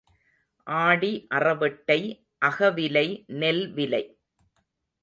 ஆடி 0.67 1.27
அறவெட்டை, 1.35 1.99
அகவிலை 2.45 3.07
நெல் 3.27 3.73
விலை. 3.73 4.03